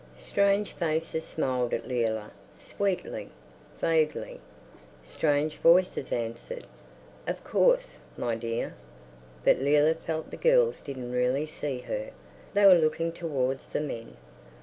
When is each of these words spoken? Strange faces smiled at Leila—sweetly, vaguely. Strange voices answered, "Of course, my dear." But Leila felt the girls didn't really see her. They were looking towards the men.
Strange 0.17 0.73
faces 0.73 1.23
smiled 1.23 1.75
at 1.75 1.87
Leila—sweetly, 1.87 3.29
vaguely. 3.79 4.41
Strange 5.03 5.57
voices 5.59 6.11
answered, 6.11 6.65
"Of 7.27 7.43
course, 7.43 7.97
my 8.17 8.33
dear." 8.33 8.73
But 9.45 9.59
Leila 9.59 9.93
felt 9.93 10.31
the 10.31 10.37
girls 10.37 10.81
didn't 10.81 11.11
really 11.11 11.45
see 11.45 11.81
her. 11.81 12.09
They 12.55 12.65
were 12.65 12.73
looking 12.73 13.11
towards 13.11 13.67
the 13.67 13.79
men. 13.81 14.17